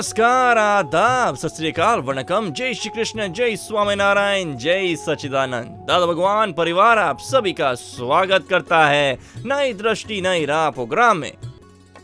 [0.00, 7.18] नमस्कार, आदाब, सत अकाल जय श्री कृष्ण, जय स्वामीनारायण, जय सचिदानंद दादा भगवान, परिवार आप
[7.20, 11.32] सभी का स्वागत करता है नई दृष्टि, नई राह प्रोग्राम में।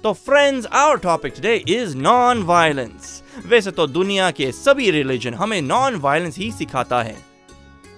[0.03, 5.61] तो friends our topic today is non violence वैसे तो दुनिया के सभी रिलीजन हमें
[5.63, 7.17] नॉन वायलेंस ही सिखाता है।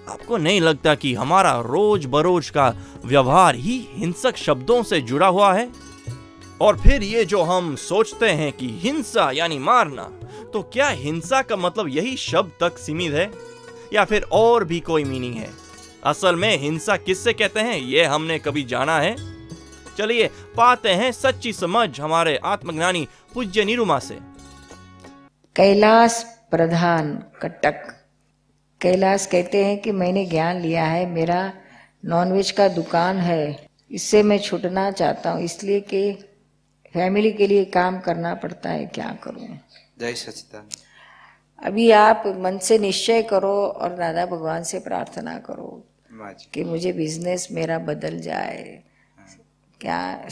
[0.09, 2.73] आपको नहीं लगता कि हमारा रोज बरोज का
[3.05, 5.88] व्यवहार ही हिंसक शब्दों से जुड़ा हुआ है?
[6.61, 10.03] और फिर ये जो हम सोचते हैं कि हिंसा यानी मारना
[10.53, 13.31] तो क्या हिंसा का मतलब यही शब्द तक सीमित है?
[13.93, 15.49] या फिर और भी कोई मीनिंग है?
[16.05, 19.15] असल में हिंसा किससे कहते हैं, ये हमने कभी जाना है?
[19.97, 24.17] चलिए, पाते हैं सच्ची समझ हमारे आत्मज्ञानी पूज्य निरुमा से।
[25.55, 27.87] कैलाश प्रधान कटक।
[28.81, 31.53] कैलाश कहते हैं कि मैंने ज्ञान लिया है, मेरा
[32.05, 36.11] नॉनवेज का दुकान है, इससे मैं छुटना चाहता हूँ, इसलिए कि
[36.93, 39.47] फैमिली के लिए काम करना पड़ता है क्या करूँ?
[39.99, 40.77] जय सचिदानंद
[41.59, 45.83] अभी आप मन से निश्चय करो और दादा भगवान से प्रार्थना करो
[46.53, 48.83] कि मुझे बिज़नेस मेरा बदल जाए।
[49.81, 50.27] क्या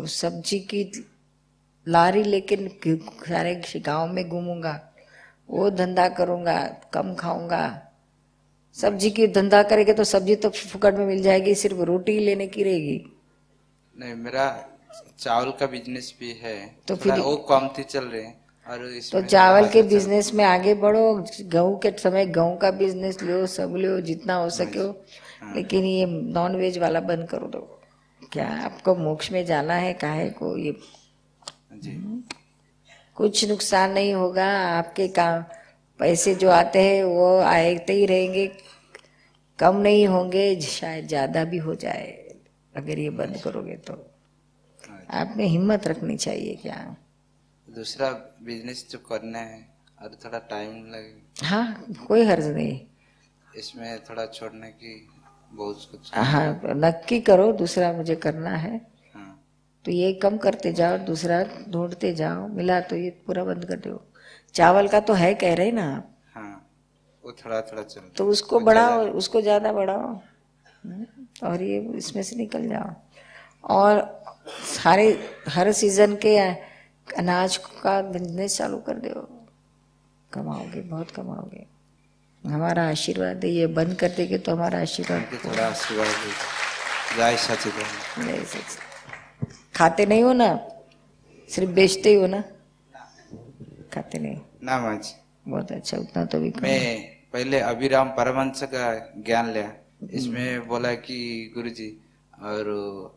[0.00, 0.82] सब्ज़ी की
[1.86, 4.80] लारी लेकिन सारे गाँव में घूमूँगा
[5.48, 6.58] वो धंधा करूँगा
[6.92, 7.62] कम खाऊँगा।
[8.76, 12.62] सब्ज़ी की धंधा करेंगे तो सब्ज़ी तो फुकट में मिल जाएगी सिर्फ़ रोटी लेने की
[12.62, 13.00] रहेगी।
[13.96, 14.44] नहीं मेरा
[15.18, 19.68] चावल का बिज़नेस भी है। तो फिर- वो कमती चल रहे हैं। और तो चावल
[19.68, 24.34] के बिज़नेस में आगे बढ़ो गेहूँ के समय गेहूँ का बिज़नेस लो सब लो जितना
[24.34, 25.04] हो सके हो।
[25.56, 27.80] लेकिन ये नॉन वेज वाला बंद करो दो
[28.32, 30.76] क्या आपको मोक्ष में जाना है काहे को ये?
[31.72, 32.24] जी।
[33.14, 35.44] कुछ नुकसान नहीं होगा आपके काम
[35.98, 38.52] पैसे जो आते हैं वो आते ही रहेंगे।
[39.58, 42.34] कम नहीं होंगे शायद ज़्यादा भी हो जाए
[42.76, 44.09] अगर ये बंद करोगे तो।
[45.10, 46.76] आप में हिम्मत रखनी चाहिए क्या?
[47.68, 48.10] दूसरा
[48.42, 49.60] बिज़नेस जो करना है
[50.02, 52.80] और थोड़ा टाइम लगे। हाँ कोई हर्ज नहीं।
[53.56, 54.94] इसमें थोड़ा छोड़ने की
[55.52, 58.76] बहुत कुछ हाँ नक्की करो दूसरा मुझे करना है।
[59.14, 59.36] हाँ।
[59.84, 64.00] तो ये कम करते जाओ दूसरा ढूंढते जाओ मिला तो ये पूरा बंद कर दो।
[64.54, 66.66] चावल का तो है कह रहे ना आप। हाँ
[67.24, 70.14] वो थोड़ा थोड़ा चल तो उसको बढ़ाओ उसको ज़्यादा बढ़ाओ।
[70.84, 71.06] हम्म,
[71.42, 72.94] और ये इसमें से निकल जाओ।
[73.64, 74.22] और
[74.74, 75.06] सारे
[75.48, 76.36] हर सीज़न के
[77.18, 79.20] अनाज का बिज़नेस चालू कर दो
[80.32, 81.66] कमाओगे बहुत कमाओगे।
[82.44, 86.08] हमारा आशीर्वाद है ये बंद कर देंगे तो हमारा आशीर्वाद थोड़ा आशीर्वाद
[87.16, 88.78] जय सचिदानंद नहीं सच
[89.76, 90.48] खाते नहीं हो ना?
[91.50, 92.42] सिर्फ़ बेचते ही हो ना?
[93.94, 95.14] खाते नहीं ना माँ जी
[95.48, 96.98] बहुत अच्छा उतना तो भी मैं
[97.32, 98.86] पहले अभिराम परमहंस का
[99.26, 99.72] ज्ञान लिया।
[100.10, 101.18] इसमें बोला कि
[101.54, 101.88] गुरुजी
[102.40, 102.68] और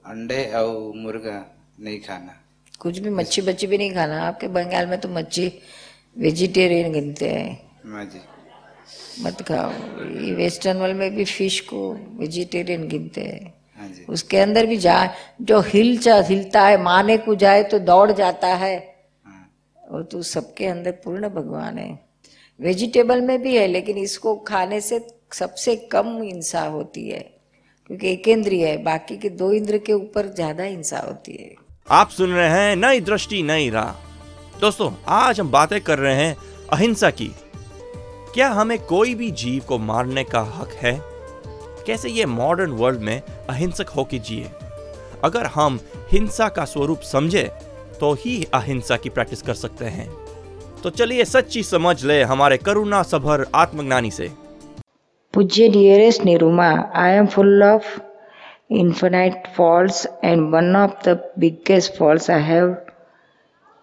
[0.06, 1.46] अंडे और मुर्गा
[1.80, 2.40] नहीं खाना।
[2.80, 5.48] कुछ भी मच्छी बच्ची भी नहीं खाना। आपके बंगाल में तो मच्छी
[6.18, 8.20] वेजिटेरियन गिनते हैं। जी
[9.24, 9.72] मत खाओ।
[10.22, 14.98] ये वेस्टर्न वर्ल्ड में भी फ़िश को वेजिटेरियन गिनते हैं। हाँ उसके अंदर भी जा
[15.42, 18.76] जो हिल चा हिलता है माने को जाए तो दौड़ जाता है।
[19.26, 19.50] हाँ।
[19.92, 22.00] और तो सबके अंदर पूर्ण भगवान है।
[22.60, 25.00] वेजिटेबल में भी है लेकिन इसको खाने से
[25.34, 27.33] सबसे कम हिंसा होती है।
[27.94, 31.50] क्योंकि एक इंद्रिय है, बाकी के दो इंद्र के ऊपर ज़्यादा हिंसा होती है।
[31.88, 36.36] आप सुन रहे हैं नई दृष्टि, नई राह। दोस्तों, आज हम बातें कर रहे हैं
[36.74, 37.30] अहिंसा की।
[38.34, 40.98] क्या हमें कोई भी जीव को मारने का हक है?
[41.88, 44.50] कैसे ये मॉडर्न वर्ल्ड में अहिंसक होके जिए?
[45.24, 45.80] अगर हम
[46.12, 47.44] हिंसा का स्वरूप समझे
[48.00, 50.10] तो ही अहिंसा की प्रैक्टिस कर सकते हैं।
[50.84, 54.32] तो चलिए सच्ची समझ ले हमारे करुणा सभर आत्मज्ञानी से।
[55.34, 58.02] Pujya dearest Niruma, I am full of
[58.70, 62.80] infinite faults, and one of the biggest faults I have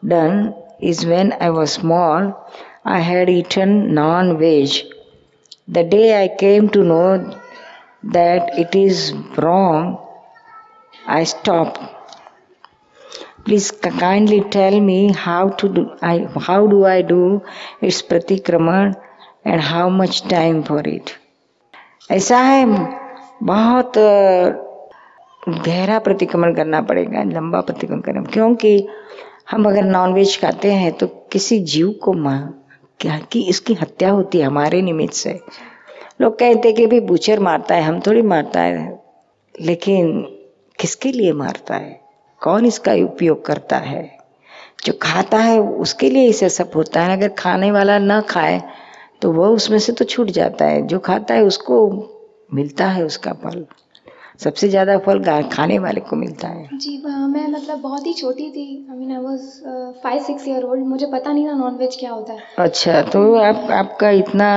[0.06, 2.48] done is when I was small,
[2.86, 4.70] I had eaten non veg.
[5.68, 7.38] The day I came to know
[8.04, 9.98] that it is wrong,
[11.06, 11.80] I stopped.
[13.44, 17.42] Please kindly tell me how to do I how do I do
[17.82, 18.96] its pratikraman
[19.44, 21.16] and how much time for it.
[22.10, 22.64] ऐसा है,
[23.42, 23.92] बहुत
[25.48, 28.88] गहरा प्रतिक्रमण करना पड़ेगा, लंबा प्रतिक्रमण करना, क्योंकि
[29.50, 32.54] हम अगर नॉनवेज खाते हैं तो किसी जीव को मार
[33.00, 35.40] क्या, कि इसकी हत्या होती है, हमारे निमित्त से।
[36.20, 39.02] लोग कहते कि भी बूचर मारता है, हम थोड़ी मारता है,
[39.60, 40.20] लेकिन
[40.80, 42.00] किसके लिए मारता है?
[42.40, 44.18] कौन इसका उपयोग करता है?
[44.84, 48.62] जो खाता है, उसके लिए इसे सब होता है, अगर खाने वाला ना खाए
[49.22, 51.76] तो वह उसमें से तो छूट जाता है। जो खाता है उसको
[52.54, 53.64] मिलता है उसका फल।
[54.40, 58.66] सबसे ज़्यादा फल खाने वाले को मिलता है। जी मैं मतलब बहुत ही छोटी थी।
[58.90, 62.32] I mean I was five six year old मुझे पता नहीं था नॉनवेज क्या होता
[62.32, 64.50] है। अच्छा तो आप आपका इतना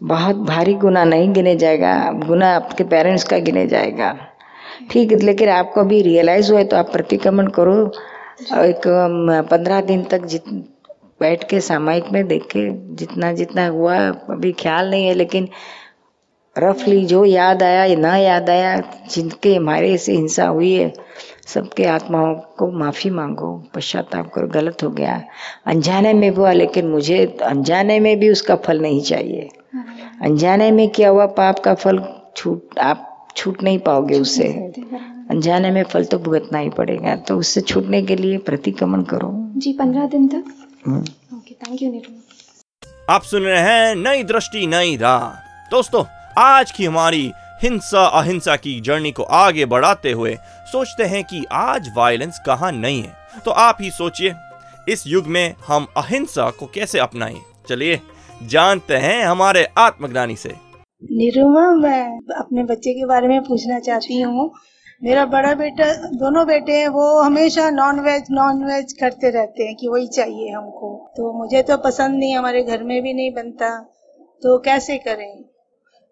[0.00, 1.94] बहुत भारी गुना नहीं गिने जाएगा।
[2.26, 4.16] गुना आपके पेरेंट्स का गिने जाएगा।
[4.90, 7.74] ठीक है लेकिन आपको अभी रियलाइज़ हुआ है तो आप प्रतिक्रमण करो।
[8.56, 8.86] एक
[9.50, 10.44] पंद्रह दिन तक जित
[11.20, 13.96] बैठ के सामायिक में देख के जितना जितना हुआ
[14.30, 15.48] अभी ख्याल नहीं है लेकिन
[16.56, 18.76] रफली जो याद आया या ना याद आया
[19.10, 20.92] जिनके हमारे से हिंसा हुई है
[21.46, 25.22] सबके आत्माओं को माफ़ी मांगो पश्चाताप करो गलत हो गया।
[25.66, 29.48] अनजाने में हुआ लेकिन मुझे अनजाने में भी उसका फल नहीं चाहिए।
[30.22, 32.02] अनजाने में किया हुआ पाप का फल
[32.36, 33.06] छूट आप
[33.36, 34.48] छूट नहीं पाओगे उससे।
[35.30, 39.72] अनजाने में फल तो भुगतना ही पड़ेगा तो उससे छूटने के लिए प्रतिक्रमण करो। जी
[39.72, 40.44] पंद्रह दिन तक।
[40.80, 42.00] ओके थैंक यू
[43.10, 46.04] आप सुन रहे हैं नई दृष्टि नई राह। दोस्तों
[46.38, 47.30] आज की हमारी
[47.62, 50.34] हिंसा अहिंसा की जर्नी को आगे बढ़ाते हुए
[50.72, 54.34] सोचते हैं कि आज वायलेंस कहाँ नहीं है। तो आप ही सोचिए
[54.88, 57.40] इस युग में हम अहिंसा को कैसे अपनाएँ?
[57.68, 58.00] चलिए
[58.42, 60.54] जानते हैं हमारे आत्मज्ञानी से।
[61.12, 62.04] निरुमा मैं
[62.38, 64.50] अपने बच्चे के बारे में पूछना चाहती हूँ
[65.02, 69.76] मेरा बड़ा बेटा दोनों बेटे हैं वो हमेशा नॉन वेज नॉन वेज करते रहते हैं
[69.76, 73.70] कि वही चाहिए हमको। तो मुझे तो पसंद नहीं हमारे घर में भी नहीं बनता।
[74.42, 75.44] तो कैसे करें?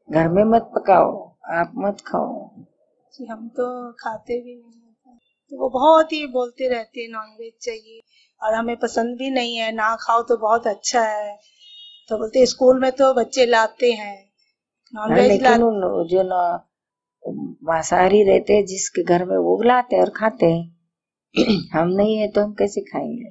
[0.08, 1.10] घर में मत पकाओ
[1.52, 2.48] आप मत खाओ।
[3.14, 4.76] जी हम तो खाते भी नहीं
[5.52, 8.00] तो वो बहुत ही बोलते रहते हैं नॉन वेज चाहिए।
[8.40, 11.36] और हमें पसंद भी नहीं है ना खाओ तो बहुत अच्छा है।
[12.10, 14.16] तो बोलते स्कूल में तो बच्चे लाते हैं
[14.94, 16.58] नॉन वेज लेकिन लाते जो न
[17.64, 20.76] मांसाहारी रहते हैं जिसके घर में वो लाते हैं और खाते हैं।
[21.72, 23.30] हम नहीं है तो हम कैसे खाएँगे?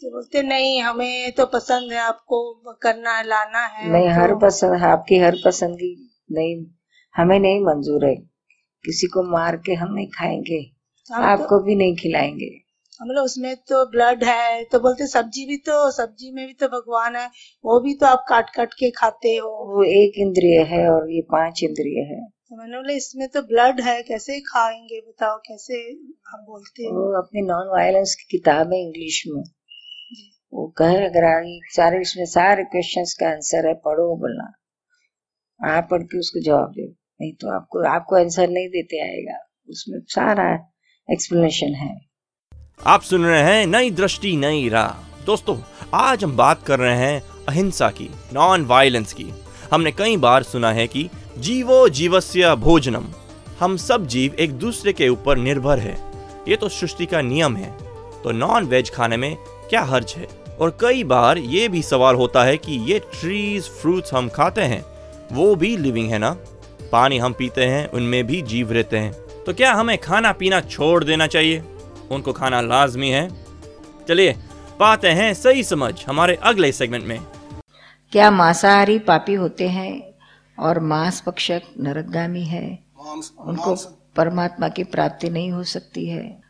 [0.00, 2.38] तो बोलते नहीं हमें तो पसंद है आपको
[2.82, 4.14] करना है लाना है नहीं तो...
[4.14, 5.94] हर तो पसंद आपकी हर पसंद की
[6.32, 6.56] नहीं
[7.14, 8.14] हमें नहीं मंजूर है।
[8.84, 10.60] किसी को मार के हम नहीं खाएँगे
[11.10, 11.64] हम आपको तो...
[11.64, 12.50] भी नहीं खिलाएँगे।
[13.00, 16.66] हम लोग उसमें तो ब्लड है तो बोलते सब्ज़ी भी तो सब्ज़ी में भी तो
[16.68, 17.26] भगवान है
[17.64, 21.22] वो भी तो आप काट काट के खाते हो। वो एक इंद्रिय है और ये
[21.32, 22.20] पाँच इंद्रिय है।
[22.52, 25.00] तो मैंने बोला इसमें तो ब्लड है कैसे खाएँगे?
[25.00, 25.90] बताओ कैसे
[26.32, 26.90] आप बोलते हो?
[26.90, 29.42] वो अपनी नॉन वायलेंस की किताब है इंग्लिश में।
[30.54, 34.52] वो कहे अगर आगे सारे इसमें सारे क्वेश्चंस का आंसर है पढ़ो बोलना।
[35.76, 36.88] आप पढ़ के उसको जवाब दो।
[37.20, 39.38] नहीं तो आपको आपको आंसर नहीं देते आएगा।
[39.68, 40.72] उसमें सारा
[41.10, 42.00] एक्सप्लेनेशन है।
[42.86, 45.58] आप सुन रहे हैं नई दृष्टि नई राह। दोस्तों
[45.94, 49.30] आज हम बात कर रहे हैं अहिंसा की नॉन वायलेंस की।
[49.72, 53.04] हमने कई बार सुना है कि जीवो जीवस्य भोजनम।
[53.60, 56.12] हम सब जीव एक दूसरे के ऊपर निर्भर है।
[56.48, 57.72] ये तो सृष्टि का नियम है।
[58.24, 59.36] तो नॉन वेज खाने में
[59.70, 60.28] क्या हर्ज है?
[60.60, 64.84] और कई बार ये भी सवाल होता है कि ये ट्रीज फ्रूट्स हम खाते हैं,
[65.32, 66.36] वो भी लिविंग है ना?
[66.92, 69.12] पानी हम पीते हैं, उनमें भी जीव रहते हैं।
[69.46, 71.62] तो क्या हमें खाना पीना छोड़ देना चाहिए?
[72.10, 73.28] उनको खाना लाजमी है।
[74.08, 74.36] चलिए,
[74.80, 77.20] पाते हैं सही समझ हमारे अगले सेगमेंट में।
[78.12, 80.11] क्या मांसाहारी पापी होते हैं?
[80.58, 82.66] और मांस पक्षक नरकगामी है।
[83.40, 83.74] उनको
[84.16, 86.40] परमात्मा की प्राप्ति नहीं हो सकती है।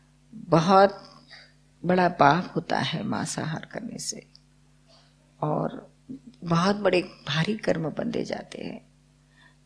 [0.50, 0.99] बहुत
[1.82, 4.26] बड़ा पाप होता है मांसाहार करने से।
[5.40, 5.90] और
[6.44, 8.80] बहुत बड़े भारी कर्म बंधे जाते हैं।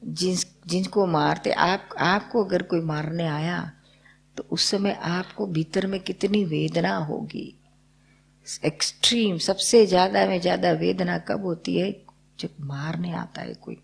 [0.03, 3.61] जिन जिनको मारते आप आपको अगर कोई मारने आया
[4.37, 7.53] तो उस समय आपको भीतर में कितनी वेदना होगी।
[8.65, 11.91] एक्सट्रीम सबसे ज़्यादा में ज़्यादा वेदना कब होती है?
[12.39, 13.79] जब मारने आता है कोई।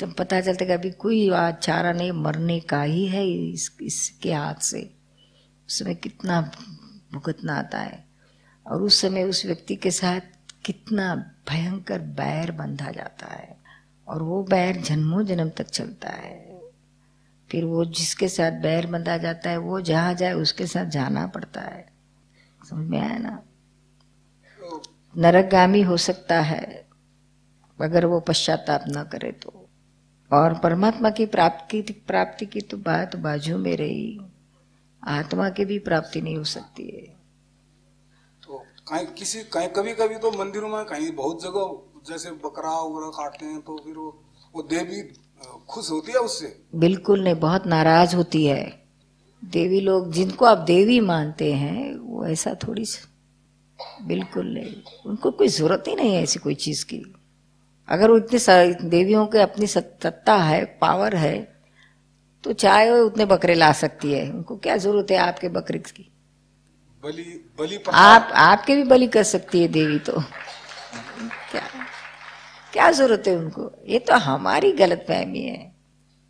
[0.00, 4.54] तब पता चलता है अभी कोई चारा नहीं, मरने का ही है इस, इसके हाथ
[4.54, 4.94] से।
[5.68, 6.40] उस समय कितना
[7.12, 8.04] भुगतना आता है।
[8.66, 10.20] और उस समय उस व्यक्ति के साथ
[10.64, 11.14] कितना
[11.48, 13.56] भयंकर बैर बंधा जाता है।
[14.08, 16.60] और वो बैर जन्मों जन्म तक चलता है।
[17.50, 21.60] फिर वो जिसके साथ बैर बंधा जाता है, वो जहाँ जाए, उसके साथ जाना पड़ता
[21.60, 21.92] है।
[22.70, 23.42] समझ में आया ना?
[25.16, 26.88] नरकगामी हो सकता है,
[27.80, 29.63] अगर वो पश्चाताप न करे तो।
[30.30, 34.20] और परमात्मा की प्राप्ति प्राप्ति की तो बात बाजू में रही।
[35.02, 37.02] आत्मा की भी प्राप्ति नहीं हो सकती है।
[38.42, 43.10] तो कहीं किसी कहीं कभी कभी तो मंदिरों में कहीं बहुत जगह जैसे बकरा वगैरह
[43.10, 44.08] काटते हैं तो फिर वो
[44.54, 45.02] वो देवी
[45.68, 46.62] खुश होती है उससे?
[46.74, 48.84] बिल्कुल नहीं बहुत नाराज़ होती है।
[49.44, 52.84] देवी लोग जिनको आप देवी मानते हैं वो ऐसा थोड़ी
[54.02, 54.74] बिल्कुल नहीं।
[55.06, 57.02] उनको कोई ज़रूरत ही नहीं है ऐसी कोई चीज़ की।
[57.88, 61.54] अगर सा- देवियों के अपनी सत्ता है पावर है
[62.44, 66.12] तो चाहे वो उतने बकरे ला सकती है। उनको क्या ज़रूरत है आपके बकरे की?
[67.04, 70.20] बलि बलि आप आपके भी बलि कर सकती है देवी तो।
[71.50, 71.62] क्या
[72.72, 73.72] क्या ज़रूरत है उनको?
[73.86, 75.72] ये तो हमारी गलत फहमी है।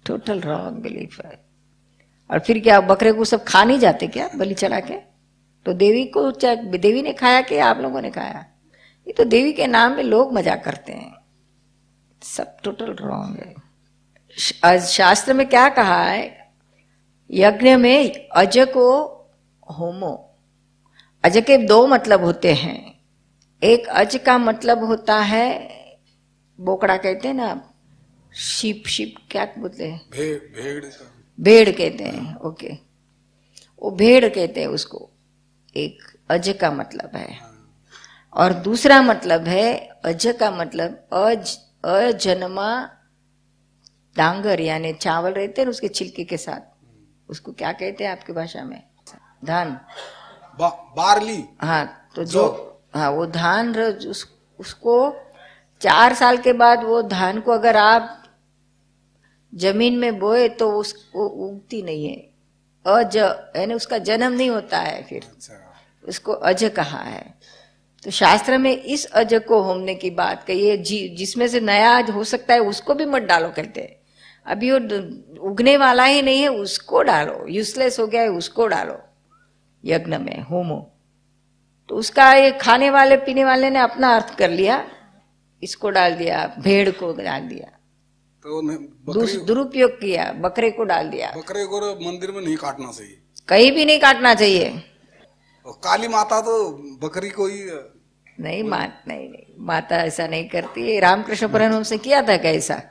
[0.07, 1.45] टोटल रॉन्ग बिलीफ है।
[2.31, 4.95] और फिर क्या बकरे को सब खा नहीं जाते क्या बलि चढ़ा के?
[5.67, 8.47] तो देवी को चाहे देवी ने खाया कि आप लोगों ने खाया?
[9.07, 11.24] ये तो देवी के नाम में लोग मज़ाक करते हैं।
[12.25, 16.53] सब टोटल रॉन्ग है। शास्त्र में क्या कहा है?
[17.31, 18.87] यज्ञ में अज को
[19.71, 20.13] होमो।
[21.25, 22.79] अज के दो मतलब होते हैं।
[23.63, 25.47] एक अज का मतलब होता है
[26.59, 27.75] बोकड़ा कहते हैं ना
[28.35, 30.01] शिप शिप क्या बोलते हैं?
[30.13, 30.85] भे, भेड़
[31.41, 32.73] भेड़ कहते हैं ओके।
[33.83, 35.11] वो भेड़ कहते हैं उसको।
[35.77, 37.39] एक अज का मतलब है।
[38.33, 42.71] और दूसरा मतलब है अज का मतलब अज अजन्मा
[44.17, 48.65] डांगर यानी चावल रहते हैं उसके छिलके के साथ। उसको क्या कहते हैं आपकी भाषा
[48.65, 48.83] में?
[49.45, 49.71] धान।
[50.59, 52.45] बा, बारली। हाँ तो जो
[52.95, 54.27] हाँ वो धान उस,
[54.61, 55.17] उसको
[55.81, 58.23] चार साल के बाद वो धान को अगर आप
[59.53, 62.17] ज़मीन में बोए तो उसको उगती नहीं है।
[62.85, 65.55] अज यानी उसका जन्म नहीं होता है फिर। अच्छा।
[66.05, 67.35] उसको अज कहा है।
[68.05, 71.97] तो शास्त्र में इस अज को होमने की बात कही है जी जिसमें से नया
[72.13, 73.97] हो सकता है उसको भी मत डालो कहते हैं।
[74.47, 74.79] अभी वो
[75.49, 78.99] उगने वाला ही नहीं है उसको डालो यूजलेस हो गया है उसको डालो।
[79.85, 80.79] यज्ञ में होमो।
[81.89, 84.85] तो उसका ये खाने वाले पीने वाले ने अपना अर्थ कर लिया
[85.63, 87.69] इसको डाल दिया भेड़ को डाल दिया।
[88.45, 93.19] तो दुरुपयोग किया बकरे को डाल दिया। बकरे को मंदिर में नहीं काटना चाहिए।
[93.49, 94.71] कहीं भी नहीं काटना चाहिए।
[95.67, 96.55] काली माता तो
[97.03, 97.63] बकरी को ही
[98.39, 102.51] नहीं मात नहीं नहीं माता ऐसा नहीं करती। है रामकृष्ण परमहंस ने किया था क्या
[102.51, 102.83] ऐसा?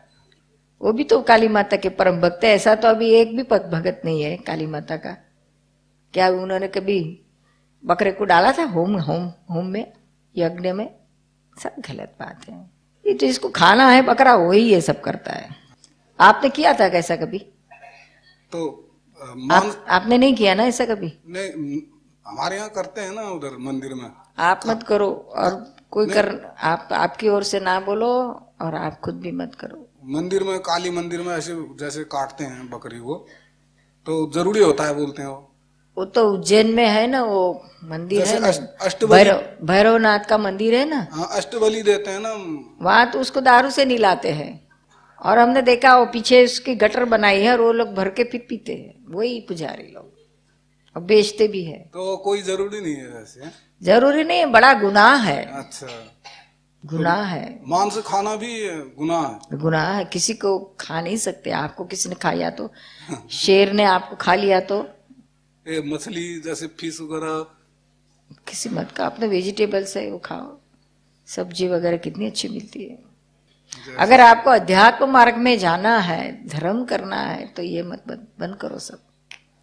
[0.81, 3.69] वो भी तो काली माता के परम भक्त है। ऐसा तो अभी एक भी पद
[3.73, 5.11] भगत नहीं है काली माता का।
[6.13, 6.99] क्या उन्होंने कभी
[7.83, 9.93] बकरे को डाला था होम होम होम में?
[10.35, 10.89] यज्ञ में?
[11.57, 12.57] सब गलत बात है।
[13.05, 15.49] ये इसको खाना है बकरा वही ये सब करता है।
[16.19, 17.39] आपने किया था कैसा कभी?
[18.51, 18.59] तो
[19.21, 21.13] मान आप आपने नहीं किया ना ऐसा कभी?
[21.27, 21.81] नहीं
[22.25, 26.89] हमारे यहाँ करते हैं ना उधर मंदिर में। आप मत करो और कोई कर आप
[26.91, 28.21] आपकी ओर से ना बोलो
[28.61, 32.69] और आप खुद भी मत करो। मंदिर में काली मंदिर में ऐसे जैसे काटते हैं
[32.69, 33.27] बकरी को
[34.05, 35.49] तो ज़रूरी होता है बोलते हैं। वो
[35.97, 40.89] वो तो उज्जैन में है ना वो मंदिर है अष्ट- भैरव भैरवनाथ का मंदिर है
[40.89, 41.07] ना?
[41.11, 42.33] हाँ अष्टबली देते हैं ना
[42.81, 44.67] वहाँ तो उसको दारू से नहीं लाते हैं।
[45.25, 48.45] और हमने देखा वो पीछे उसकी गटर बनाई है और वो लोग भर के फिर
[48.49, 50.13] पीते हैं। वही पुजारी लोग।
[50.95, 53.41] और बेचते भी है। तो कोई ज़रूरी नहीं है वैसे।
[53.83, 55.87] ज़रूरी नहीं बड़ा गुनाह है। अच्छा।
[56.83, 58.51] गुनाह है। मांस खाना भी
[58.97, 62.71] गुनाह है। गुनाह है। किसी को खा नहीं सकते। आपको किसी ने खाया तो
[63.31, 64.79] शेर ने आपको खा लिया तो।
[65.65, 67.39] ये मछली जैसे फ़िश वगैरह।
[68.47, 70.57] किसी मत का अपने वेजिटेबल्स है वो खाओ।
[71.27, 72.97] सब्ज़ी वगैरह कितनी अच्छी मिलती है।
[73.99, 78.03] अगर आपको अध्यात्म मार्ग में जाना है धर्म करना है तो ये मत
[78.39, 79.02] बंद करो सब।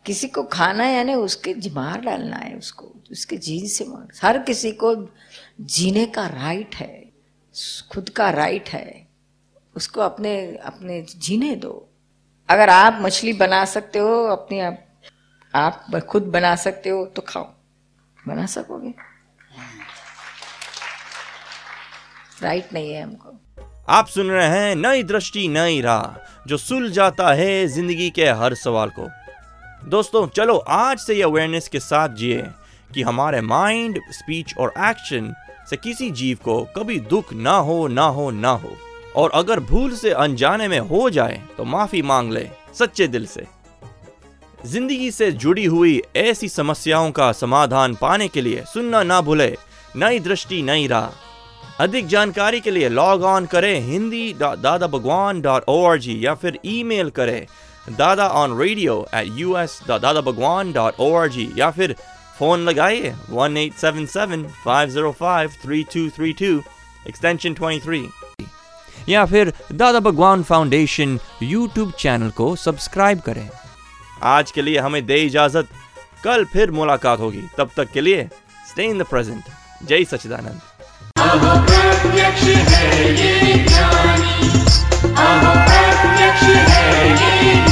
[0.06, 4.38] किसी को खाना है, यानी उसके मार डालना है, उसको, उसके जीन से मार, हर
[4.38, 4.94] किसी को
[5.60, 7.04] जीने का राइट है,
[7.92, 9.06] खुद का राइट है,
[9.76, 11.88] उसको अपने अपने जीने दो।
[12.48, 14.86] अगर आप मछली बना सकते हो, अपने आप
[15.54, 17.44] आप खुद बना सकते हो तो खाओ।
[18.18, 18.94] बना सकोगे?
[22.42, 23.36] राइट नहीं है हमको।
[23.88, 28.54] आप सुन रहे हैं नई दृष्टि, नई राह, जो सुल जाता है ज़िंदगी के हर
[28.54, 29.08] सवाल को।
[29.80, 32.42] दोस्तों, चलो आज से ये अवेयरनेस के साथ जिए
[32.94, 35.32] कि हमारे माइंड स्पीच और एक्शन
[35.70, 38.72] से किसी जीव को कभी दुख ना हो ना हो ना हो।
[39.16, 43.46] और अगर भूल से अनजाने में हो जाए तो माफ़ी मांग ले, सच्चे दिल से।
[44.66, 49.56] ज़िंदगी से जुड़ी हुई ऐसी समस्याओं का समाधान पाने के लिए सुनना ना भूले,
[49.96, 55.68] नई दृष्टि, नई राह। अधिक जानकारी के लिए लॉग ऑन करें, हिंदी दादा भगवान डॉट
[55.68, 57.46] ओ या फिर ईमेल करें।
[57.98, 61.96] Dada on radio at U S Dada Bhagwan dot O R G या फिर
[62.38, 66.62] फ़ोन लगाइए one eight seven seven five zero
[69.08, 73.50] या फिर Dada Bhagwan foundation YouTube channel को सब्सक्राइब करें।
[74.22, 75.68] आज के लिए हमें दे इजाज़त।
[76.24, 78.28] कल फिर मुलाकात होगी। तब तक के लिए
[78.70, 79.42] स्टे इन द प्रेजेंट
[79.82, 80.04] जय
[86.00, 87.69] प्रत्यक्ष है ये